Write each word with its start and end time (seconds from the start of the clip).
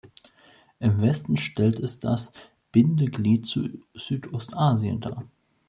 Im 0.79 0.99
Westen 0.99 1.37
stellt 1.37 1.79
es 1.79 1.99
das 1.99 2.31
Bindeglied 2.71 3.45
zu 3.45 3.69
Südostasien 3.93 4.99
dar. 4.99 5.25